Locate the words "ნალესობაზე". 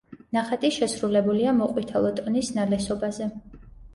2.57-3.31